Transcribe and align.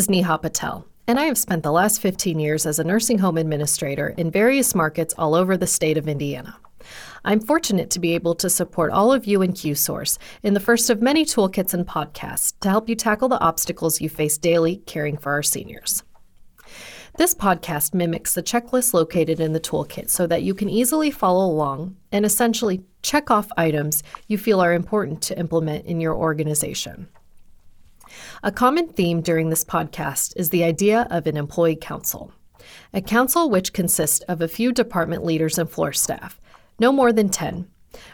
is 0.00 0.08
Neha 0.08 0.38
Patel, 0.38 0.86
and 1.06 1.20
I 1.20 1.24
have 1.24 1.36
spent 1.36 1.62
the 1.62 1.70
last 1.70 2.00
15 2.00 2.38
years 2.38 2.64
as 2.64 2.78
a 2.78 2.84
nursing 2.84 3.18
home 3.18 3.36
administrator 3.36 4.14
in 4.16 4.30
various 4.30 4.74
markets 4.74 5.12
all 5.18 5.34
over 5.34 5.58
the 5.58 5.66
state 5.66 5.98
of 5.98 6.08
Indiana. 6.08 6.56
I'm 7.22 7.38
fortunate 7.38 7.90
to 7.90 8.00
be 8.00 8.14
able 8.14 8.34
to 8.36 8.48
support 8.48 8.92
all 8.92 9.12
of 9.12 9.26
you 9.26 9.42
in 9.42 9.52
QSource 9.52 10.16
in 10.42 10.54
the 10.54 10.58
first 10.58 10.88
of 10.88 11.02
many 11.02 11.26
toolkits 11.26 11.74
and 11.74 11.86
podcasts 11.86 12.54
to 12.60 12.70
help 12.70 12.88
you 12.88 12.94
tackle 12.94 13.28
the 13.28 13.38
obstacles 13.40 14.00
you 14.00 14.08
face 14.08 14.38
daily 14.38 14.78
caring 14.86 15.18
for 15.18 15.32
our 15.32 15.42
seniors. 15.42 16.02
This 17.18 17.34
podcast 17.34 17.92
mimics 17.92 18.32
the 18.32 18.42
checklist 18.42 18.94
located 18.94 19.38
in 19.38 19.52
the 19.52 19.60
toolkit 19.60 20.08
so 20.08 20.26
that 20.28 20.44
you 20.44 20.54
can 20.54 20.70
easily 20.70 21.10
follow 21.10 21.44
along 21.44 21.94
and 22.10 22.24
essentially 22.24 22.82
check 23.02 23.30
off 23.30 23.50
items 23.58 24.02
you 24.28 24.38
feel 24.38 24.62
are 24.62 24.72
important 24.72 25.20
to 25.24 25.38
implement 25.38 25.84
in 25.84 26.00
your 26.00 26.14
organization. 26.14 27.06
A 28.42 28.52
common 28.52 28.88
theme 28.88 29.20
during 29.20 29.50
this 29.50 29.64
podcast 29.64 30.32
is 30.36 30.50
the 30.50 30.64
idea 30.64 31.06
of 31.10 31.26
an 31.26 31.36
employee 31.36 31.76
council. 31.76 32.32
A 32.92 33.00
council 33.00 33.50
which 33.50 33.72
consists 33.72 34.20
of 34.20 34.40
a 34.40 34.48
few 34.48 34.72
department 34.72 35.24
leaders 35.24 35.58
and 35.58 35.70
floor 35.70 35.92
staff, 35.92 36.40
no 36.78 36.92
more 36.92 37.12
than 37.12 37.28
10, 37.28 37.68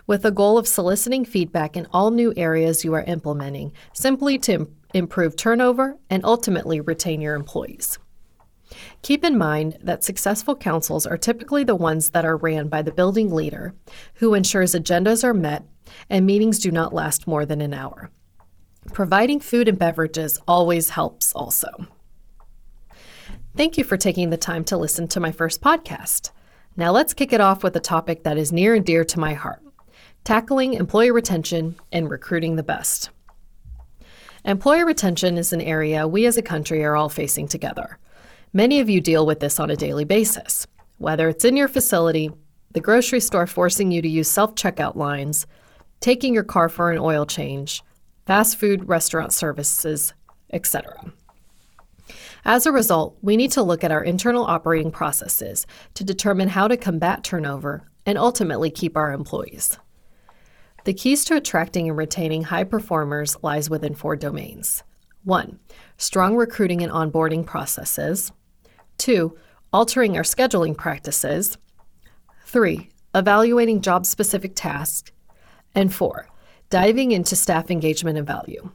with 0.06 0.24
a 0.24 0.30
goal 0.30 0.58
of 0.58 0.68
soliciting 0.68 1.24
feedback 1.24 1.76
in 1.76 1.86
all 1.92 2.10
new 2.10 2.32
areas 2.36 2.84
you 2.84 2.94
are 2.94 3.02
implementing, 3.02 3.72
simply 3.92 4.38
to 4.38 4.52
Im- 4.52 4.76
improve 4.94 5.36
turnover 5.36 5.96
and 6.08 6.24
ultimately 6.24 6.80
retain 6.80 7.20
your 7.20 7.34
employees. 7.34 7.98
Keep 9.02 9.24
in 9.24 9.38
mind 9.38 9.78
that 9.82 10.02
successful 10.02 10.56
councils 10.56 11.06
are 11.06 11.16
typically 11.16 11.64
the 11.64 11.76
ones 11.76 12.10
that 12.10 12.24
are 12.24 12.36
ran 12.36 12.68
by 12.68 12.82
the 12.82 12.92
building 12.92 13.30
leader, 13.30 13.74
who 14.14 14.34
ensures 14.34 14.74
agendas 14.74 15.22
are 15.22 15.34
met 15.34 15.64
and 16.10 16.26
meetings 16.26 16.58
do 16.58 16.70
not 16.70 16.92
last 16.92 17.26
more 17.26 17.46
than 17.46 17.60
an 17.60 17.72
hour. 17.72 18.10
Providing 18.92 19.40
food 19.40 19.68
and 19.68 19.78
beverages 19.78 20.38
always 20.46 20.90
helps 20.90 21.32
also. 21.32 21.68
Thank 23.56 23.78
you 23.78 23.84
for 23.84 23.96
taking 23.96 24.30
the 24.30 24.36
time 24.36 24.64
to 24.64 24.76
listen 24.76 25.08
to 25.08 25.20
my 25.20 25.32
first 25.32 25.60
podcast. 25.60 26.30
Now 26.76 26.92
let's 26.92 27.14
kick 27.14 27.32
it 27.32 27.40
off 27.40 27.62
with 27.62 27.74
a 27.76 27.80
topic 27.80 28.24
that 28.24 28.36
is 28.36 28.52
near 28.52 28.74
and 28.74 28.84
dear 28.84 29.04
to 29.04 29.20
my 29.20 29.34
heart 29.34 29.62
tackling 30.24 30.74
employee 30.74 31.12
retention 31.12 31.76
and 31.92 32.10
recruiting 32.10 32.56
the 32.56 32.62
best. 32.64 33.10
Employee 34.44 34.82
retention 34.82 35.38
is 35.38 35.52
an 35.52 35.60
area 35.60 36.08
we 36.08 36.26
as 36.26 36.36
a 36.36 36.42
country 36.42 36.84
are 36.84 36.96
all 36.96 37.08
facing 37.08 37.46
together. 37.46 37.96
Many 38.52 38.80
of 38.80 38.90
you 38.90 39.00
deal 39.00 39.24
with 39.24 39.38
this 39.38 39.60
on 39.60 39.70
a 39.70 39.76
daily 39.76 40.04
basis, 40.04 40.66
whether 40.98 41.28
it's 41.28 41.44
in 41.44 41.56
your 41.56 41.68
facility, 41.68 42.32
the 42.72 42.80
grocery 42.80 43.20
store 43.20 43.46
forcing 43.46 43.92
you 43.92 44.02
to 44.02 44.08
use 44.08 44.28
self 44.28 44.56
checkout 44.56 44.96
lines, 44.96 45.46
taking 46.00 46.34
your 46.34 46.42
car 46.42 46.68
for 46.68 46.90
an 46.90 46.98
oil 46.98 47.24
change, 47.24 47.84
fast 48.26 48.58
food 48.58 48.88
restaurant 48.88 49.32
services, 49.32 50.12
etc. 50.52 51.12
As 52.44 52.66
a 52.66 52.72
result, 52.72 53.16
we 53.22 53.36
need 53.36 53.52
to 53.52 53.62
look 53.62 53.82
at 53.82 53.90
our 53.90 54.02
internal 54.02 54.44
operating 54.44 54.90
processes 54.90 55.66
to 55.94 56.04
determine 56.04 56.48
how 56.48 56.68
to 56.68 56.76
combat 56.76 57.24
turnover 57.24 57.88
and 58.04 58.18
ultimately 58.18 58.70
keep 58.70 58.96
our 58.96 59.12
employees. 59.12 59.78
The 60.84 60.94
keys 60.94 61.24
to 61.24 61.36
attracting 61.36 61.88
and 61.88 61.98
retaining 61.98 62.44
high 62.44 62.64
performers 62.64 63.36
lies 63.42 63.68
within 63.68 63.94
four 63.94 64.14
domains. 64.14 64.84
1. 65.24 65.58
Strong 65.96 66.36
recruiting 66.36 66.82
and 66.82 66.92
onboarding 66.92 67.44
processes. 67.44 68.30
2. 68.98 69.36
Altering 69.72 70.16
our 70.16 70.22
scheduling 70.22 70.76
practices. 70.76 71.58
3. 72.44 72.88
Evaluating 73.12 73.80
job 73.80 74.06
specific 74.06 74.52
tasks. 74.54 75.10
And 75.74 75.92
4 75.92 76.28
diving 76.70 77.12
into 77.12 77.36
staff 77.36 77.70
engagement 77.70 78.18
and 78.18 78.26
value. 78.26 78.70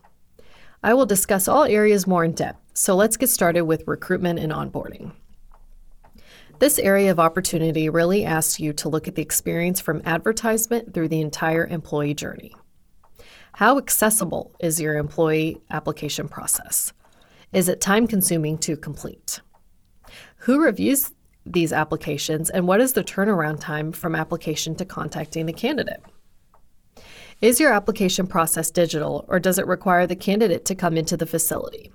I 0.84 0.94
will 0.94 1.06
discuss 1.06 1.48
all 1.48 1.64
areas 1.64 2.08
more 2.08 2.24
in 2.24 2.32
depth, 2.32 2.60
so 2.74 2.96
let's 2.96 3.18
get 3.18 3.30
started 3.30 3.64
with 3.64 3.88
recruitment 3.88 4.40
and 4.40 4.52
onboarding. 4.52 5.12
This 6.60 6.80
area 6.80 7.12
of 7.12 7.20
opportunity 7.20 7.90
really 7.90 8.24
asks 8.24 8.60
you 8.60 8.72
to 8.74 8.90
look 8.90 9.08
at 9.08 9.16
the 9.16 9.22
experience 9.22 9.80
from 9.80 10.02
advertisement 10.06 10.94
through 10.94 11.08
the 11.08 11.22
entire 11.22 11.66
employee 11.66 12.14
journey. 12.14 12.54
How 13.54 13.78
accessible 13.78 14.56
is 14.60 14.80
your 14.80 14.98
employee 14.98 15.62
application 15.70 16.28
process? 16.28 16.94
Is 17.52 17.68
it 17.68 17.82
time 17.82 18.08
consuming 18.08 18.58
to 18.60 18.78
complete? 18.78 19.42
Who 20.38 20.64
reviews 20.64 21.12
these 21.46 21.74
applications 21.74 22.50
and 22.50 22.68
what 22.68 22.80
is 22.80 22.94
the 22.94 23.04
turnaround 23.04 23.60
time 23.60 23.92
from 23.92 24.16
application 24.16 24.76
to 24.76 24.86
contacting 24.86 25.48
the 25.48 25.54
candidate? 25.54 26.02
Is 27.42 27.60
your 27.60 27.74
application 27.74 28.28
process 28.28 28.70
digital 28.70 29.26
or 29.28 29.40
does 29.40 29.58
it 29.58 29.66
require 29.66 30.06
the 30.06 30.16
candidate 30.16 30.64
to 30.66 30.76
come 30.76 30.96
into 30.96 31.18
the 31.18 31.26
facility? 31.26 31.92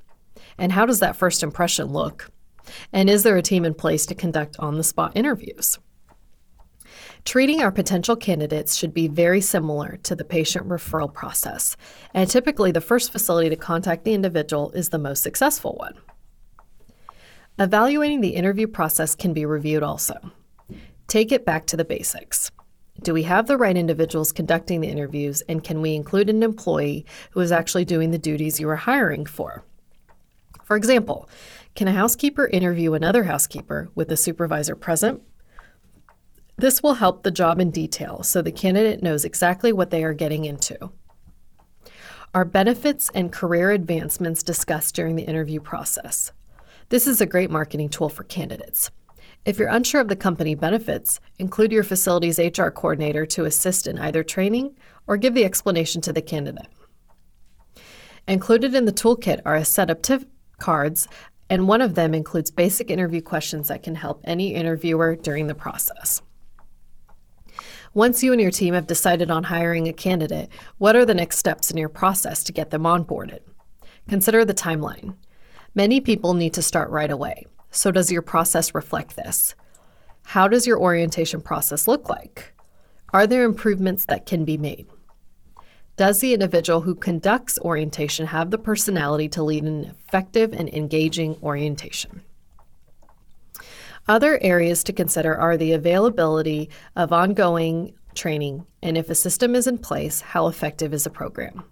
And 0.58 0.72
how 0.72 0.86
does 0.86 0.98
that 0.98 1.14
first 1.14 1.44
impression 1.44 1.92
look? 1.92 2.32
And 2.92 3.08
is 3.08 3.22
there 3.22 3.36
a 3.36 3.42
team 3.42 3.64
in 3.64 3.72
place 3.72 4.06
to 4.06 4.14
conduct 4.16 4.56
on 4.58 4.76
the 4.76 4.82
spot 4.82 5.12
interviews? 5.14 5.78
Treating 7.24 7.62
our 7.62 7.70
potential 7.70 8.16
candidates 8.16 8.74
should 8.74 8.92
be 8.92 9.06
very 9.06 9.40
similar 9.40 9.98
to 10.02 10.16
the 10.16 10.24
patient 10.24 10.68
referral 10.68 11.12
process, 11.12 11.76
and 12.12 12.28
typically 12.28 12.72
the 12.72 12.80
first 12.80 13.12
facility 13.12 13.48
to 13.48 13.56
contact 13.56 14.04
the 14.04 14.14
individual 14.14 14.72
is 14.72 14.88
the 14.88 14.98
most 14.98 15.22
successful 15.22 15.74
one. 15.74 15.94
Evaluating 17.58 18.20
the 18.20 18.34
interview 18.34 18.66
process 18.66 19.14
can 19.14 19.32
be 19.32 19.46
reviewed 19.46 19.84
also. 19.84 20.32
Take 21.06 21.30
it 21.30 21.44
back 21.44 21.66
to 21.66 21.76
the 21.76 21.84
basics. 21.84 22.50
Do 23.02 23.12
we 23.12 23.24
have 23.24 23.46
the 23.46 23.56
right 23.56 23.76
individuals 23.76 24.32
conducting 24.32 24.80
the 24.80 24.88
interviews, 24.88 25.42
and 25.48 25.62
can 25.62 25.82
we 25.82 25.94
include 25.94 26.30
an 26.30 26.42
employee 26.42 27.04
who 27.30 27.40
is 27.40 27.52
actually 27.52 27.84
doing 27.84 28.10
the 28.10 28.18
duties 28.18 28.58
you 28.58 28.68
are 28.68 28.76
hiring 28.76 29.26
for? 29.26 29.64
For 30.64 30.76
example, 30.76 31.28
can 31.74 31.88
a 31.88 31.92
housekeeper 31.92 32.46
interview 32.46 32.94
another 32.94 33.24
housekeeper 33.24 33.90
with 33.94 34.08
the 34.08 34.16
supervisor 34.16 34.74
present? 34.74 35.22
This 36.56 36.82
will 36.82 36.94
help 36.94 37.22
the 37.22 37.30
job 37.30 37.60
in 37.60 37.70
detail 37.70 38.22
so 38.22 38.40
the 38.40 38.50
candidate 38.50 39.02
knows 39.02 39.24
exactly 39.24 39.72
what 39.72 39.90
they 39.90 40.02
are 40.02 40.14
getting 40.14 40.46
into. 40.46 40.90
Are 42.34 42.44
benefits 42.44 43.10
and 43.14 43.30
career 43.30 43.70
advancements 43.70 44.42
discussed 44.42 44.94
during 44.94 45.16
the 45.16 45.24
interview 45.24 45.60
process? 45.60 46.32
This 46.88 47.06
is 47.06 47.20
a 47.20 47.26
great 47.26 47.50
marketing 47.50 47.90
tool 47.90 48.08
for 48.08 48.24
candidates. 48.24 48.90
If 49.46 49.60
you're 49.60 49.68
unsure 49.68 50.00
of 50.00 50.08
the 50.08 50.16
company 50.16 50.56
benefits, 50.56 51.20
include 51.38 51.70
your 51.70 51.84
facility's 51.84 52.40
HR 52.40 52.66
coordinator 52.66 53.24
to 53.26 53.44
assist 53.44 53.86
in 53.86 53.96
either 53.96 54.24
training 54.24 54.76
or 55.06 55.16
give 55.16 55.34
the 55.34 55.44
explanation 55.44 56.00
to 56.02 56.12
the 56.12 56.20
candidate. 56.20 56.66
Included 58.26 58.74
in 58.74 58.86
the 58.86 58.92
toolkit 58.92 59.40
are 59.44 59.54
a 59.54 59.64
set 59.64 59.88
of 59.88 60.02
tip 60.02 60.28
cards, 60.58 61.06
and 61.48 61.68
one 61.68 61.80
of 61.80 61.94
them 61.94 62.12
includes 62.12 62.50
basic 62.50 62.90
interview 62.90 63.22
questions 63.22 63.68
that 63.68 63.84
can 63.84 63.94
help 63.94 64.20
any 64.24 64.52
interviewer 64.52 65.14
during 65.14 65.46
the 65.46 65.54
process. 65.54 66.22
Once 67.94 68.24
you 68.24 68.32
and 68.32 68.40
your 68.40 68.50
team 68.50 68.74
have 68.74 68.88
decided 68.88 69.30
on 69.30 69.44
hiring 69.44 69.86
a 69.86 69.92
candidate, 69.92 70.48
what 70.78 70.96
are 70.96 71.04
the 71.04 71.14
next 71.14 71.38
steps 71.38 71.70
in 71.70 71.76
your 71.76 71.88
process 71.88 72.42
to 72.42 72.52
get 72.52 72.70
them 72.70 72.82
onboarded? 72.82 73.42
Consider 74.08 74.44
the 74.44 74.52
timeline. 74.52 75.14
Many 75.72 76.00
people 76.00 76.34
need 76.34 76.52
to 76.54 76.62
start 76.62 76.90
right 76.90 77.12
away. 77.12 77.46
So, 77.70 77.90
does 77.90 78.10
your 78.10 78.22
process 78.22 78.74
reflect 78.74 79.16
this? 79.16 79.54
How 80.24 80.48
does 80.48 80.66
your 80.66 80.80
orientation 80.80 81.40
process 81.40 81.86
look 81.86 82.08
like? 82.08 82.52
Are 83.12 83.26
there 83.26 83.44
improvements 83.44 84.04
that 84.06 84.26
can 84.26 84.44
be 84.44 84.56
made? 84.56 84.86
Does 85.96 86.20
the 86.20 86.34
individual 86.34 86.82
who 86.82 86.94
conducts 86.94 87.58
orientation 87.60 88.26
have 88.26 88.50
the 88.50 88.58
personality 88.58 89.28
to 89.30 89.42
lead 89.42 89.64
an 89.64 89.84
effective 89.84 90.52
and 90.52 90.68
engaging 90.68 91.36
orientation? 91.42 92.22
Other 94.08 94.38
areas 94.42 94.84
to 94.84 94.92
consider 94.92 95.34
are 95.34 95.56
the 95.56 95.72
availability 95.72 96.68
of 96.94 97.12
ongoing 97.12 97.94
training 98.14 98.66
and 98.82 98.96
if 98.98 99.10
a 99.10 99.14
system 99.14 99.54
is 99.54 99.66
in 99.66 99.78
place, 99.78 100.20
how 100.20 100.48
effective 100.48 100.92
is 100.92 101.04
the 101.04 101.10
program? 101.10 101.64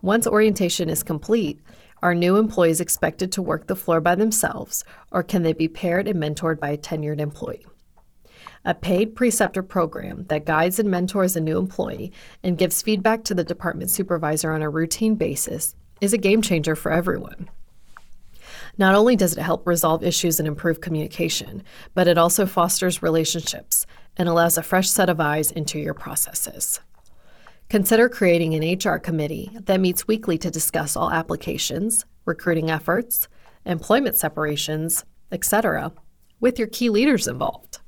Once 0.00 0.26
orientation 0.26 0.88
is 0.88 1.02
complete, 1.02 1.60
are 2.04 2.14
new 2.14 2.36
employees 2.36 2.82
expected 2.82 3.32
to 3.32 3.40
work 3.40 3.66
the 3.66 3.74
floor 3.74 3.98
by 3.98 4.14
themselves, 4.14 4.84
or 5.10 5.22
can 5.22 5.42
they 5.42 5.54
be 5.54 5.68
paired 5.68 6.06
and 6.06 6.22
mentored 6.22 6.60
by 6.60 6.68
a 6.68 6.76
tenured 6.76 7.18
employee? 7.18 7.66
A 8.66 8.74
paid 8.74 9.16
preceptor 9.16 9.62
program 9.62 10.26
that 10.28 10.44
guides 10.44 10.78
and 10.78 10.90
mentors 10.90 11.34
a 11.34 11.40
new 11.40 11.56
employee 11.58 12.12
and 12.42 12.58
gives 12.58 12.82
feedback 12.82 13.24
to 13.24 13.34
the 13.34 13.42
department 13.42 13.90
supervisor 13.90 14.52
on 14.52 14.60
a 14.60 14.68
routine 14.68 15.14
basis 15.14 15.74
is 16.02 16.12
a 16.12 16.18
game 16.18 16.42
changer 16.42 16.76
for 16.76 16.92
everyone. 16.92 17.48
Not 18.76 18.94
only 18.94 19.16
does 19.16 19.34
it 19.34 19.42
help 19.42 19.66
resolve 19.66 20.04
issues 20.04 20.38
and 20.38 20.46
improve 20.46 20.82
communication, 20.82 21.62
but 21.94 22.06
it 22.06 22.18
also 22.18 22.44
fosters 22.44 23.02
relationships 23.02 23.86
and 24.18 24.28
allows 24.28 24.58
a 24.58 24.62
fresh 24.62 24.90
set 24.90 25.08
of 25.08 25.20
eyes 25.20 25.50
into 25.50 25.78
your 25.78 25.94
processes. 25.94 26.80
Consider 27.74 28.08
creating 28.08 28.54
an 28.54 28.78
HR 28.78 29.00
committee 29.00 29.50
that 29.64 29.80
meets 29.80 30.06
weekly 30.06 30.38
to 30.38 30.48
discuss 30.48 30.94
all 30.94 31.10
applications, 31.10 32.04
recruiting 32.24 32.70
efforts, 32.70 33.26
employment 33.66 34.14
separations, 34.14 35.04
etc., 35.32 35.92
with 36.38 36.56
your 36.56 36.68
key 36.68 36.88
leaders 36.88 37.26
involved. 37.26 37.80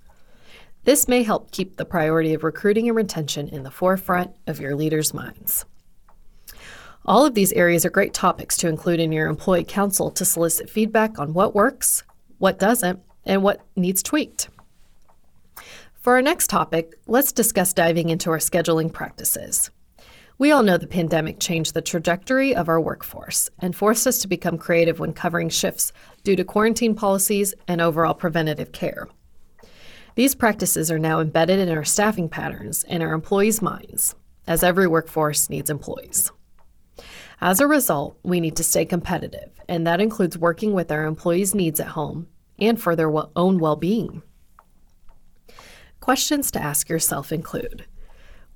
This 0.83 1.07
may 1.07 1.23
help 1.23 1.53
keep 1.53 1.77
the 1.77 1.85
priority 1.85 2.35
of 2.35 2.43
recruiting 2.43 2.89
and 2.89 2.97
retention 2.97 3.47
in 3.47 3.63
the 3.63 3.71
forefront 3.71 4.33
of 4.49 4.59
your 4.59 4.75
leaders' 4.75 5.15
minds. 5.15 5.65
All 7.05 7.25
of 7.25 7.35
these 7.35 7.53
areas 7.53 7.87
are 7.87 7.91
great 7.91 8.13
topics 8.13 8.57
to 8.57 8.69
include 8.69 8.99
in 8.99 9.13
your 9.13 9.29
employee 9.29 9.63
council 9.63 10.11
to 10.11 10.25
solicit 10.25 10.69
feedback 10.69 11.21
on 11.21 11.33
what 11.33 11.55
works, 11.55 12.03
what 12.39 12.59
doesn't, 12.59 12.99
and 13.25 13.45
what 13.45 13.65
needs 13.77 14.03
tweaked. 14.03 14.49
For 15.95 16.15
our 16.15 16.23
next 16.23 16.51
topic, 16.51 16.95
let's 17.07 17.31
discuss 17.31 17.73
diving 17.73 18.11
into 18.11 18.31
our 18.31 18.39
scheduling 18.39 18.93
practices. 18.93 19.71
We 20.39 20.51
all 20.53 20.63
know 20.63 20.77
the 20.77 20.87
pandemic 20.87 21.41
changed 21.41 21.73
the 21.73 21.81
trajectory 21.81 22.55
of 22.55 22.69
our 22.69 22.81
workforce 22.81 23.49
and 23.59 23.75
forced 23.75 24.07
us 24.07 24.19
to 24.19 24.29
become 24.29 24.59
creative 24.59 24.99
when 24.99 25.15
covering 25.15 25.49
shifts 25.49 25.95
due 26.25 26.37
to 26.37 26.45
quarantine 26.45 26.95
policies 26.95 27.55
and 27.67 27.81
overall 27.81 28.13
preventative 28.13 28.71
care. 28.71 29.09
These 30.15 30.35
practices 30.35 30.91
are 30.91 30.99
now 30.99 31.21
embedded 31.21 31.59
in 31.59 31.75
our 31.75 31.85
staffing 31.85 32.29
patterns 32.29 32.85
and 32.85 33.03
our 33.03 33.15
employees' 33.15 33.63
minds, 33.63 34.15
as 34.47 34.63
every 34.63 34.87
workforce 34.87 35.49
needs 35.49 35.71
employees. 35.71 36.31
As 37.41 37.59
a 37.59 37.67
result, 37.67 38.19
we 38.23 38.39
need 38.39 38.57
to 38.57 38.65
stay 38.65 38.85
competitive, 38.85 39.51
and 39.69 39.87
that 39.87 40.03
includes 40.03 40.37
working 40.37 40.75
with 40.75 40.93
our 40.93 41.07
employees' 41.07 41.55
needs 41.55 41.81
at 41.81 41.89
home 41.89 42.29
and 42.59 42.81
for 42.81 42.95
their 42.95 43.11
own 43.37 43.59
well 43.59 43.77
being. 43.77 44.23
Questions 46.01 46.51
to 46.51 46.63
ask 46.63 46.91
yourself 46.91 47.33
include 47.33 47.87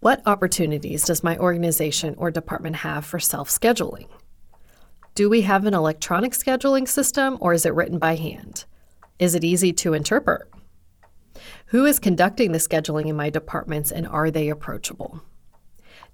what 0.01 0.23
opportunities 0.25 1.05
does 1.05 1.23
my 1.23 1.37
organization 1.37 2.15
or 2.17 2.31
department 2.31 2.77
have 2.77 3.05
for 3.05 3.19
self 3.19 3.51
scheduling? 3.51 4.09
Do 5.15 5.29
we 5.29 5.43
have 5.43 5.67
an 5.67 5.75
electronic 5.75 6.33
scheduling 6.33 6.89
system 6.89 7.37
or 7.41 7.53
is 7.53 7.67
it 7.67 7.75
written 7.75 7.99
by 7.99 8.17
hand? 8.17 8.65
Is 9.19 9.35
it 9.35 9.45
easy 9.45 9.75
to 9.75 9.93
interpret? 9.93 10.49
Who 11.67 11.85
is 11.85 11.99
conducting 11.99 12.53
the 12.53 12.59
scheduling 12.59 13.09
in 13.09 13.17
my 13.17 13.29
departments 13.29 13.93
and 13.93 14.07
are 14.09 14.31
they 14.31 14.49
approachable? 14.49 15.23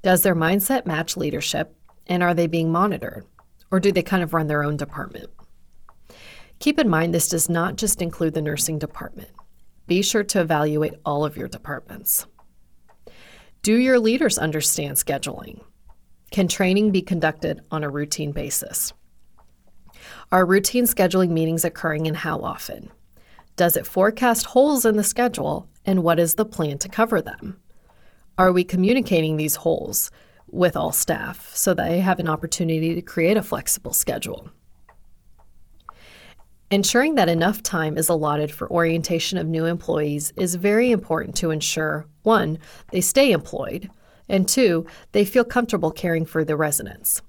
Does 0.02 0.22
their 0.22 0.34
mindset 0.34 0.84
match 0.84 1.16
leadership 1.16 1.76
and 2.08 2.24
are 2.24 2.34
they 2.34 2.48
being 2.48 2.72
monitored? 2.72 3.24
Or 3.70 3.78
do 3.78 3.92
they 3.92 4.02
kind 4.02 4.24
of 4.24 4.34
run 4.34 4.48
their 4.48 4.64
own 4.64 4.76
department? 4.76 5.30
Keep 6.58 6.80
in 6.80 6.88
mind 6.88 7.14
this 7.14 7.28
does 7.28 7.48
not 7.48 7.76
just 7.76 8.02
include 8.02 8.34
the 8.34 8.42
nursing 8.42 8.80
department. 8.80 9.30
Be 9.86 10.02
sure 10.02 10.24
to 10.24 10.40
evaluate 10.40 10.94
all 11.04 11.24
of 11.24 11.36
your 11.36 11.48
departments. 11.48 12.26
Do 13.66 13.74
your 13.74 13.98
leaders 13.98 14.38
understand 14.38 14.96
scheduling? 14.96 15.60
Can 16.30 16.46
training 16.46 16.92
be 16.92 17.02
conducted 17.02 17.62
on 17.72 17.82
a 17.82 17.90
routine 17.90 18.30
basis? 18.30 18.92
Are 20.30 20.46
routine 20.46 20.84
scheduling 20.84 21.30
meetings 21.30 21.64
occurring 21.64 22.06
and 22.06 22.16
how 22.16 22.38
often? 22.42 22.92
Does 23.56 23.76
it 23.76 23.84
forecast 23.84 24.46
holes 24.46 24.84
in 24.84 24.96
the 24.96 25.02
schedule 25.02 25.68
and 25.84 26.04
what 26.04 26.20
is 26.20 26.36
the 26.36 26.44
plan 26.44 26.78
to 26.78 26.88
cover 26.88 27.20
them? 27.20 27.60
Are 28.38 28.52
we 28.52 28.62
communicating 28.62 29.36
these 29.36 29.56
holes 29.56 30.12
with 30.46 30.76
all 30.76 30.92
staff 30.92 31.52
so 31.52 31.74
they 31.74 31.98
have 31.98 32.20
an 32.20 32.28
opportunity 32.28 32.94
to 32.94 33.02
create 33.02 33.36
a 33.36 33.42
flexible 33.42 33.92
schedule? 33.92 34.48
Ensuring 36.72 37.14
that 37.14 37.28
enough 37.28 37.62
time 37.62 37.96
is 37.96 38.08
allotted 38.08 38.50
for 38.50 38.68
orientation 38.72 39.38
of 39.38 39.46
new 39.46 39.66
employees 39.66 40.32
is 40.36 40.56
very 40.56 40.90
important 40.90 41.36
to 41.36 41.52
ensure 41.52 42.06
one, 42.24 42.58
they 42.90 43.00
stay 43.00 43.30
employed, 43.30 43.88
and 44.28 44.48
two, 44.48 44.84
they 45.12 45.24
feel 45.24 45.44
comfortable 45.44 45.92
caring 45.92 46.24
for 46.26 46.44
the 46.44 46.56
residents. 46.56 47.22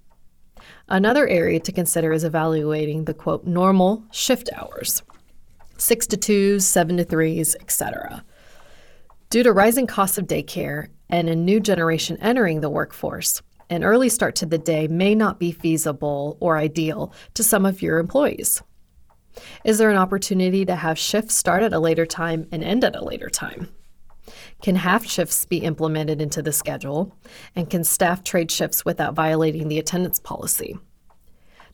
Another 0.90 1.28
area 1.28 1.60
to 1.60 1.72
consider 1.72 2.12
is 2.14 2.24
evaluating 2.24 3.06
the 3.06 3.14
quote 3.14 3.46
normal 3.46 4.04
shift 4.12 4.50
hours 4.56 5.04
6 5.78 6.08
to 6.08 6.18
2s, 6.18 6.64
7 6.64 6.98
to 6.98 7.06
3s, 7.06 7.56
etc. 7.60 8.24
Due 9.30 9.44
to 9.44 9.54
rising 9.54 9.86
costs 9.86 10.18
of 10.18 10.26
daycare 10.26 10.88
and 11.12 11.30
a 11.30 11.36
new 11.36 11.60
generation 11.60 12.18
entering 12.22 12.62
the 12.62 12.72
workforce, 12.72 13.44
an 13.70 13.84
early 13.84 14.10
start 14.10 14.34
to 14.38 14.48
the 14.48 14.58
day 14.58 14.88
may 14.88 15.14
not 15.14 15.40
be 15.40 15.52
feasible 15.52 16.38
or 16.40 16.58
ideal 16.58 17.14
to 17.36 17.44
some 17.44 17.68
of 17.68 17.84
your 17.84 18.00
employees. 18.00 18.64
Is 19.64 19.78
there 19.78 19.90
an 19.90 19.98
opportunity 19.98 20.66
to 20.66 20.76
have 20.76 20.98
shifts 20.98 21.36
start 21.36 21.64
at 21.64 21.74
a 21.74 21.80
later 21.80 22.06
time 22.06 22.48
and 22.52 22.64
end 22.64 22.84
at 22.84 22.96
a 22.96 23.04
later 23.04 23.30
time? 23.30 23.70
Can 24.62 24.76
half 24.76 25.06
shifts 25.06 25.46
be 25.46 25.58
implemented 25.58 26.22
into 26.22 26.42
the 26.42 26.52
schedule? 26.52 27.16
And 27.56 27.70
can 27.70 27.84
staff 27.84 28.24
trade 28.24 28.52
shifts 28.52 28.84
without 28.84 29.14
violating 29.14 29.68
the 29.68 29.80
attendance 29.80 30.20
policy? 30.20 30.78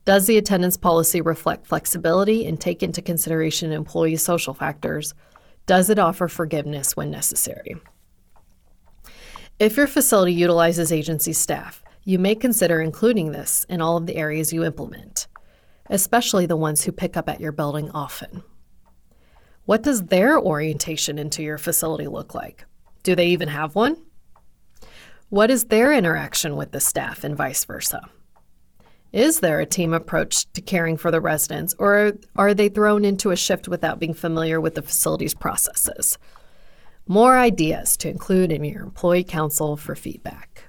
Does 0.06 0.28
the 0.28 0.38
attendance 0.38 0.76
policy 0.76 1.22
reflect 1.22 1.66
flexibility 1.66 2.46
and 2.46 2.60
take 2.60 2.84
into 2.84 3.02
consideration 3.02 3.72
employee 3.72 4.18
social 4.18 4.54
factors? 4.54 5.14
Does 5.66 5.90
it 5.90 5.98
offer 5.98 6.28
forgiveness 6.28 6.98
when 6.98 7.10
necessary? 7.10 7.78
If 9.60 9.78
your 9.78 9.88
facility 9.88 10.34
utilizes 10.34 10.92
agency 10.92 11.32
staff, 11.32 11.82
you 12.04 12.20
may 12.20 12.36
consider 12.36 12.82
including 12.82 13.32
this 13.32 13.66
in 13.70 13.82
all 13.82 13.96
of 13.96 14.06
the 14.06 14.18
areas 14.18 14.52
you 14.52 14.66
implement 14.66 15.28
especially 15.90 16.46
the 16.46 16.58
ones 16.58 16.84
who 16.84 16.92
pick 16.92 17.18
up 17.18 17.30
at 17.30 17.42
your 17.42 17.52
building 17.52 17.90
often. 17.92 18.44
What 19.66 19.84
does 19.84 20.04
their 20.04 20.40
orientation 20.40 21.18
into 21.18 21.42
your 21.42 21.58
facility 21.58 22.08
look 22.08 22.36
like? 22.36 22.66
Do 23.04 23.16
they 23.16 23.28
even 23.28 23.48
have 23.48 23.76
one? 23.76 23.98
What 25.30 25.50
is 25.50 25.66
their 25.66 25.94
interaction 25.94 26.56
with 26.56 26.72
the 26.72 26.80
staff 26.80 27.24
and 27.24 27.36
vice 27.36 27.66
versa? 27.66 28.10
Is 29.12 29.40
there 29.40 29.60
a 29.60 29.66
team 29.66 29.94
approach 29.94 30.52
to 30.54 30.62
caring 30.62 30.98
for 30.98 31.12
the 31.12 31.22
residents, 31.22 31.76
or 31.78 32.14
are 32.36 32.54
they 32.54 32.68
thrown 32.68 33.06
into 33.06 33.32
a 33.32 33.36
shift 33.36 33.68
without 33.68 34.00
being 34.00 34.14
familiar 34.14 34.60
with 34.60 34.76
the 34.76 34.82
facility's 34.82 35.34
processes? 35.34 36.18
More 37.08 37.38
ideas 37.38 37.96
to 37.98 38.10
include 38.10 38.52
in 38.52 38.64
your 38.64 38.82
employee 38.84 39.24
council 39.24 39.78
for 39.78 39.96
feedback. 39.96 40.66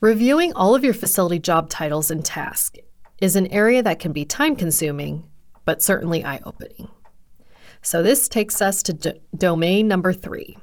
Reviewing 0.00 0.52
all 0.54 0.74
of 0.74 0.84
your 0.84 0.94
facility 0.94 1.38
job 1.38 1.68
titles 1.68 2.10
and 2.10 2.24
tasks 2.24 2.78
is 3.22 3.36
an 3.36 3.46
area 3.46 3.82
that 3.84 4.00
can 4.00 4.12
be 4.12 4.24
time 4.24 4.56
consuming, 4.56 5.22
but 5.64 5.80
certainly 5.80 6.24
eye 6.24 6.40
opening. 6.44 6.88
So, 7.80 8.02
this 8.02 8.28
takes 8.28 8.60
us 8.60 8.82
to 8.82 8.92
d- 8.92 9.20
domain 9.36 9.86
number 9.86 10.12
three 10.12 10.58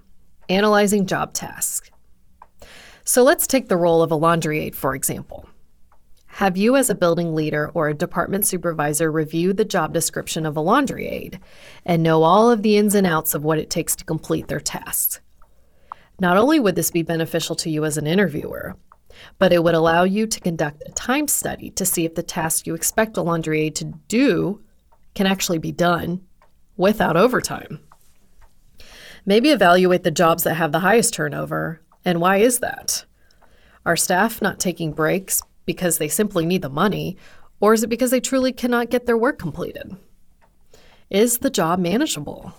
analyzing 0.50 1.06
job 1.06 1.34
tasks. 1.34 1.90
So, 3.06 3.24
let's 3.24 3.48
take 3.48 3.70
the 3.70 3.78
role 3.78 4.04
of 4.04 4.12
a 4.12 4.16
laundry 4.16 4.60
aide, 4.60 4.76
for 4.76 4.94
example. 4.94 5.48
Have 6.28 6.58
you, 6.58 6.76
as 6.76 6.90
a 6.90 6.96
building 6.96 7.34
leader 7.34 7.72
or 7.74 7.88
a 7.88 7.94
department 7.94 8.46
supervisor, 8.46 9.10
review 9.10 9.54
the 9.54 9.66
job 9.66 9.94
description 9.94 10.46
of 10.46 10.58
a 10.58 10.62
laundry 10.62 11.08
aide 11.08 11.40
and 11.86 12.04
know 12.04 12.24
all 12.24 12.52
of 12.52 12.62
the 12.62 12.78
ins 12.78 12.94
and 12.94 13.08
outs 13.08 13.34
of 13.34 13.46
what 13.46 13.58
it 13.58 13.70
takes 13.70 13.96
to 13.96 14.06
complete 14.06 14.48
their 14.50 14.60
tasks? 14.60 15.22
Not 16.20 16.36
only 16.36 16.60
would 16.60 16.76
this 16.76 16.92
be 16.92 17.04
beneficial 17.04 17.56
to 17.56 17.70
you 17.70 17.86
as 17.86 17.98
an 17.98 18.06
interviewer, 18.06 18.76
but 19.38 19.54
it 19.54 19.64
would 19.64 19.74
allow 19.74 20.04
you 20.04 20.28
to 20.28 20.40
conduct 20.40 20.84
a 20.86 20.92
time 20.92 21.28
study 21.28 21.70
to 21.72 21.86
see 21.86 22.06
if 22.06 22.16
the 22.16 22.24
task 22.24 22.68
you 22.68 22.76
expect 22.76 23.18
a 23.18 23.22
laundry 23.22 23.62
aide 23.62 23.76
to 23.76 23.86
do 24.08 24.62
can 25.16 25.28
actually 25.28 25.58
be 25.58 25.72
done 25.72 26.22
without 26.78 27.18
overtime. 27.18 27.80
Maybe 29.26 29.50
evaluate 29.50 30.04
the 30.04 30.12
jobs 30.12 30.44
that 30.44 30.56
have 30.56 30.72
the 30.72 30.80
highest 30.80 31.14
turnover, 31.14 31.82
and 32.06 32.22
why 32.22 32.38
is 32.38 32.60
that? 32.60 33.06
Are 33.86 33.98
staff 33.98 34.42
not 34.42 34.60
taking 34.60 34.94
breaks 34.94 35.42
because 35.66 35.98
they 35.98 36.08
simply 36.08 36.46
need 36.46 36.62
the 36.62 36.70
money, 36.70 37.18
or 37.60 37.74
is 37.74 37.84
it 37.84 37.90
because 37.90 38.12
they 38.12 38.20
truly 38.20 38.52
cannot 38.52 38.90
get 38.90 39.06
their 39.06 39.18
work 39.18 39.38
completed? 39.38 39.96
Is 41.10 41.40
the 41.40 41.50
job 41.50 41.80
manageable? 41.80 42.54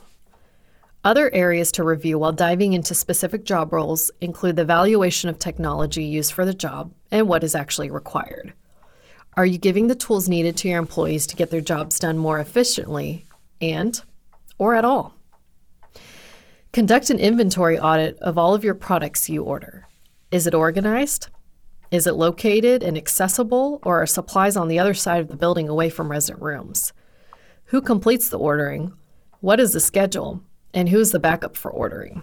Other 1.02 1.32
areas 1.32 1.72
to 1.72 1.84
review 1.84 2.18
while 2.18 2.32
diving 2.32 2.74
into 2.74 2.94
specific 2.94 3.44
job 3.44 3.72
roles 3.72 4.10
include 4.20 4.56
the 4.56 4.66
valuation 4.66 5.30
of 5.30 5.38
technology 5.38 6.04
used 6.04 6.32
for 6.32 6.44
the 6.44 6.52
job 6.52 6.92
and 7.10 7.26
what 7.26 7.42
is 7.42 7.54
actually 7.54 7.90
required. 7.90 8.52
Are 9.34 9.46
you 9.46 9.56
giving 9.56 9.86
the 9.86 9.94
tools 9.94 10.28
needed 10.28 10.58
to 10.58 10.68
your 10.68 10.78
employees 10.78 11.26
to 11.28 11.36
get 11.36 11.50
their 11.50 11.62
jobs 11.62 11.98
done 11.98 12.18
more 12.18 12.38
efficiently 12.38 13.24
and 13.62 14.02
or 14.58 14.74
at 14.74 14.84
all? 14.84 15.14
Conduct 16.74 17.08
an 17.08 17.18
inventory 17.18 17.78
audit 17.78 18.18
of 18.18 18.36
all 18.36 18.54
of 18.54 18.62
your 18.62 18.74
products 18.74 19.30
you 19.30 19.42
order. 19.42 19.88
Is 20.30 20.46
it 20.46 20.54
organized? 20.54 21.28
Is 21.90 22.06
it 22.06 22.14
located 22.14 22.82
and 22.82 22.96
accessible, 22.96 23.80
or 23.82 24.02
are 24.02 24.06
supplies 24.06 24.56
on 24.56 24.68
the 24.68 24.78
other 24.78 24.94
side 24.94 25.20
of 25.20 25.28
the 25.28 25.36
building 25.36 25.68
away 25.68 25.88
from 25.88 26.10
resident 26.10 26.42
rooms? 26.42 26.92
Who 27.66 27.80
completes 27.80 28.28
the 28.28 28.38
ordering? 28.38 28.92
What 29.40 29.58
is 29.58 29.72
the 29.72 29.80
schedule? 29.80 30.42
And 30.74 30.88
who's 30.88 31.10
the 31.10 31.18
backup 31.18 31.56
for 31.56 31.70
ordering. 31.70 32.22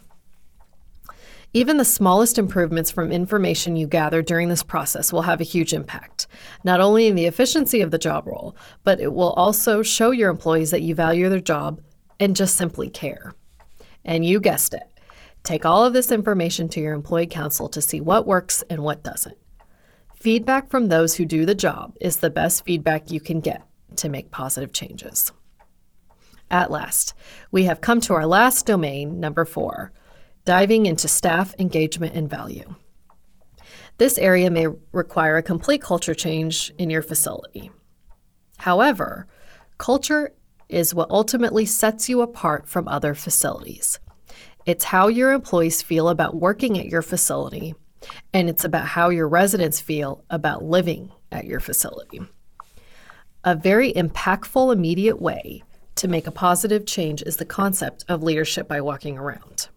Even 1.54 1.77
the 1.77 1.86
smallest 1.86 2.38
improvements 2.38 2.92
from 2.92 3.12
information 3.12 3.75
you 3.75 3.88
gather 3.88 4.22
during 4.22 4.50
this 4.50 4.63
process 4.63 5.13
will 5.13 5.24
have 5.24 5.39
a 5.39 5.46
huge 5.46 5.74
impact, 5.74 6.27
not 6.63 6.82
only 6.82 7.08
in 7.08 7.16
the 7.16 7.25
efficiency 7.25 7.82
of 7.82 7.89
the 7.89 7.98
job 7.98 8.27
role, 8.27 8.56
but 8.84 9.00
it 9.00 9.13
will 9.13 9.32
also 9.34 9.82
show 9.82 10.12
your 10.12 10.30
employees 10.30 10.72
that 10.72 10.82
you 10.82 10.94
value 10.94 11.30
their 11.30 11.39
job 11.39 11.82
and 12.20 12.36
just 12.36 12.58
simply 12.58 12.89
care. 12.89 13.34
And 14.04 14.25
you 14.25 14.39
guessed 14.39 14.74
it. 14.74 14.84
Take 15.44 15.66
all 15.66 15.86
of 15.86 15.94
this 15.94 16.12
information 16.12 16.68
to 16.70 16.82
your 16.82 16.94
employee 16.94 17.27
council 17.27 17.70
to 17.70 17.82
see 17.82 18.01
what 18.01 18.27
works 18.27 18.63
and 18.70 18.84
what 18.84 19.04
doesn't. 19.04 19.38
Feedback 20.16 20.70
from 20.70 20.88
those 20.89 21.16
who 21.16 21.25
do 21.25 21.46
the 21.46 21.56
job 21.56 21.96
is 22.01 22.18
the 22.18 22.30
best 22.30 22.66
feedback 22.66 23.10
you 23.12 23.22
can 23.22 23.39
get 23.39 23.63
to 23.96 24.10
make 24.10 24.32
positive 24.32 24.74
changes. 24.74 25.32
At 26.50 26.72
last, 26.72 27.13
we 27.51 27.66
have 27.66 27.82
come 27.82 28.00
to 28.01 28.13
our 28.13 28.25
last 28.25 28.66
domain, 28.66 29.20
number 29.20 29.44
four, 29.44 29.92
diving 30.46 30.86
into 30.86 31.08
staff 31.08 31.54
engagement 31.60 32.16
and 32.16 32.30
value. 32.30 32.75
This 33.98 34.18
area 34.18 34.50
may 34.50 34.68
require 34.92 35.38
a 35.38 35.44
complete 35.44 35.82
culture 35.82 36.13
change 36.13 36.72
in 36.77 36.89
your 36.89 37.01
facility. 37.01 37.72
However, 38.58 39.27
culture 39.77 40.34
is 40.70 40.94
what 40.94 41.10
ultimately 41.10 41.66
sets 41.66 42.08
you 42.08 42.22
apart 42.22 42.68
from 42.68 42.88
other 42.88 43.13
facilities. 43.13 44.00
It's 44.66 44.84
how 44.84 45.08
your 45.08 45.34
employees 45.34 45.82
feel 45.82 46.10
about 46.10 46.36
working 46.36 46.77
at 46.77 46.88
your 46.88 47.01
facility, 47.01 47.75
and 48.34 48.50
it's 48.50 48.63
about 48.63 48.86
how 48.86 49.10
your 49.10 49.27
residents 49.27 49.82
feel 49.82 50.24
about 50.30 50.63
living 50.63 51.12
at 51.32 51.46
your 51.46 51.60
facility. 51.60 52.22
A 53.44 53.56
very 53.56 53.94
impactful, 53.94 54.74
immediate 54.74 55.22
way 55.22 55.63
to 55.98 56.08
make 56.08 56.27
a 56.27 56.32
positive 56.32 56.86
change 56.86 57.22
is 57.24 57.38
the 57.38 57.46
concept 57.46 58.06
of 58.08 58.24
leadership 58.24 58.68
by 58.68 58.82
walking 58.82 59.18
around. 59.18 59.70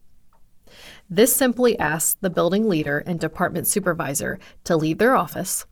This 1.08 1.34
simply 1.34 1.78
asks 1.78 2.16
the 2.20 2.30
building 2.30 2.68
leader 2.68 2.98
and 2.98 3.18
department 3.18 3.66
supervisor 3.66 4.38
to 4.64 4.76
leave 4.76 4.98
their 4.98 5.16
office 5.16 5.66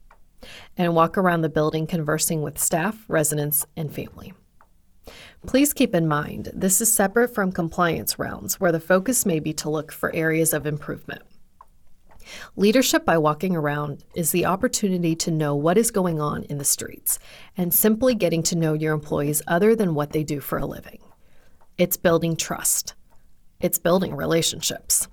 and 0.77 0.95
walk 0.95 1.17
around 1.17 1.43
the 1.43 1.49
building 1.49 1.87
conversing 1.87 2.43
with 2.43 2.59
staff, 2.59 3.05
residents, 3.09 3.67
and 3.77 3.95
family. 3.95 4.33
Please 5.47 5.73
keep 5.73 5.95
in 5.95 6.09
mind 6.09 6.51
this 6.53 6.81
is 6.81 6.93
separate 6.93 7.33
from 7.33 7.53
compliance 7.53 8.19
rounds 8.19 8.59
where 8.59 8.73
the 8.73 8.81
focus 8.81 9.25
may 9.25 9.39
be 9.39 9.53
to 9.55 9.71
look 9.71 9.93
for 9.93 10.15
areas 10.15 10.53
of 10.53 10.67
improvement. 10.67 11.23
Leadership 12.57 13.05
by 13.05 13.19
walking 13.19 13.57
around 13.57 14.05
is 14.15 14.31
the 14.31 14.47
opportunity 14.47 15.15
to 15.17 15.31
know 15.31 15.55
what 15.55 15.79
is 15.79 15.91
going 15.91 16.21
on 16.21 16.45
in 16.45 16.59
the 16.59 16.65
streets 16.65 17.19
and 17.57 17.73
simply 17.73 18.15
getting 18.15 18.43
to 18.43 18.57
know 18.57 18.73
your 18.73 18.95
employees 18.95 19.43
other 19.47 19.75
than 19.75 19.95
what 19.95 20.11
they 20.11 20.25
do 20.25 20.41
for 20.41 20.59
a 20.59 20.67
living. 20.67 21.01
It's 21.77 21.97
building 21.97 22.37
trust, 22.37 22.95
it's 23.61 23.79
building 23.79 24.15
relationships. 24.15 25.09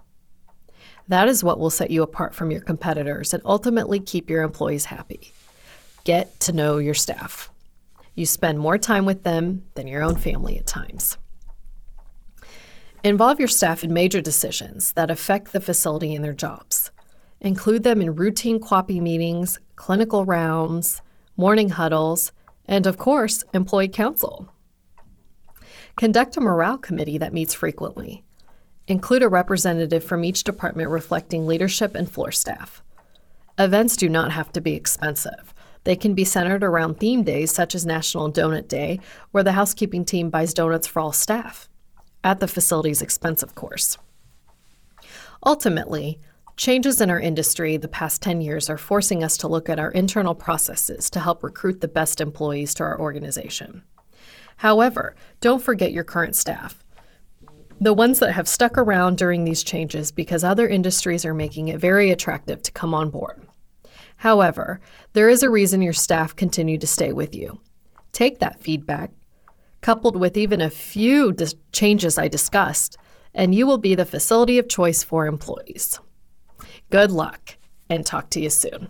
That 1.07 1.27
is 1.27 1.43
what 1.43 1.59
will 1.59 1.69
set 1.69 1.91
you 1.91 2.01
apart 2.01 2.33
from 2.33 2.49
your 2.51 2.61
competitors 2.61 3.33
and 3.33 3.43
ultimately 3.45 3.99
keep 3.99 4.29
your 4.29 4.41
employees 4.41 4.85
happy. 4.85 5.33
Get 6.03 6.39
to 6.41 6.51
know 6.51 6.77
your 6.77 6.93
staff. 6.95 7.51
You 8.15 8.25
spend 8.25 8.59
more 8.59 8.77
time 8.77 9.05
with 9.05 9.23
them 9.23 9.65
than 9.75 9.87
your 9.87 10.01
own 10.01 10.15
family 10.15 10.57
at 10.57 10.65
times. 10.65 11.17
Involve 13.03 13.37
your 13.39 13.47
staff 13.47 13.83
in 13.83 13.93
major 13.93 14.19
decisions 14.19 14.93
that 14.93 15.11
affect 15.11 15.51
the 15.51 15.61
facility 15.61 16.15
and 16.15 16.25
their 16.25 16.33
jobs. 16.33 16.84
Include 17.45 17.83
them 17.83 18.01
in 18.01 18.15
routine 18.15 18.59
QAPI 18.59 18.99
meetings, 18.99 19.59
clinical 19.75 20.25
rounds, 20.25 21.03
morning 21.37 21.69
huddles, 21.69 22.31
and 22.67 22.87
of 22.87 22.97
course, 22.97 23.43
employee 23.53 23.87
council. 23.87 24.51
Conduct 25.95 26.35
a 26.37 26.41
morale 26.41 26.79
committee 26.79 27.19
that 27.19 27.35
meets 27.35 27.53
frequently. 27.53 28.23
Include 28.87 29.21
a 29.21 29.29
representative 29.29 30.03
from 30.03 30.23
each 30.23 30.43
department 30.43 30.89
reflecting 30.89 31.45
leadership 31.45 31.93
and 31.93 32.09
floor 32.09 32.31
staff. 32.31 32.81
Events 33.59 33.95
do 33.95 34.09
not 34.09 34.31
have 34.31 34.51
to 34.53 34.59
be 34.59 34.73
expensive. 34.73 35.53
They 35.83 35.95
can 35.95 36.15
be 36.15 36.25
centered 36.25 36.63
around 36.63 36.95
theme 36.99 37.21
days 37.21 37.51
such 37.51 37.75
as 37.75 37.85
National 37.85 38.31
Donut 38.31 38.67
Day, 38.67 38.99
where 39.29 39.43
the 39.43 39.51
housekeeping 39.51 40.03
team 40.03 40.31
buys 40.31 40.55
donuts 40.55 40.87
for 40.87 40.99
all 40.99 41.11
staff, 41.11 41.69
at 42.23 42.39
the 42.39 42.47
facility's 42.47 43.03
expense, 43.03 43.43
of 43.43 43.53
course. 43.53 43.99
Ultimately, 45.45 46.17
changes 46.57 47.01
in 47.01 47.09
our 47.09 47.19
industry 47.19 47.77
the 47.77 47.87
past 47.87 48.21
10 48.21 48.41
years 48.41 48.69
are 48.69 48.77
forcing 48.77 49.23
us 49.23 49.37
to 49.37 49.47
look 49.47 49.69
at 49.69 49.79
our 49.79 49.91
internal 49.91 50.35
processes 50.35 51.09
to 51.09 51.19
help 51.19 51.43
recruit 51.43 51.81
the 51.81 51.87
best 51.87 52.21
employees 52.21 52.73
to 52.75 52.83
our 52.83 52.99
organization. 52.99 53.83
However, 54.57 55.15
don't 55.41 55.61
forget 55.61 55.91
your 55.91 56.03
current 56.03 56.35
staff 56.35 56.83
the 57.79 57.93
ones 57.93 58.19
that 58.19 58.31
have 58.31 58.47
stuck 58.47 58.77
around 58.77 59.17
during 59.17 59.43
these 59.43 59.63
changes 59.63 60.11
because 60.11 60.43
other 60.43 60.67
industries 60.67 61.25
are 61.25 61.33
making 61.33 61.67
it 61.67 61.79
very 61.79 62.09
attractive 62.09 62.61
to 62.61 62.71
come 62.71 62.93
on 62.93 63.09
board. 63.09 63.45
However, 64.17 64.79
there 65.13 65.29
is 65.29 65.43
a 65.43 65.49
reason 65.49 65.81
your 65.81 65.93
staff 65.93 66.35
continue 66.35 66.77
to 66.77 66.87
stay 66.87 67.11
with 67.11 67.35
you. 67.35 67.59
Take 68.13 68.39
that 68.39 68.61
feedback, 68.61 69.11
coupled 69.81 70.15
with 70.15 70.37
even 70.37 70.61
a 70.61 70.69
few 70.69 71.33
dis- 71.33 71.55
changes 71.73 72.17
I 72.17 72.29
discussed, 72.29 72.97
and 73.33 73.53
you 73.53 73.67
will 73.67 73.77
be 73.77 73.93
the 73.93 74.05
facility 74.05 74.57
of 74.57 74.69
choice 74.69 75.03
for 75.03 75.27
employees. 75.27 75.99
Good 76.91 77.11
luck, 77.11 77.57
and 77.89 78.05
talk 78.05 78.29
to 78.31 78.39
you 78.39 78.49
soon. 78.49 78.89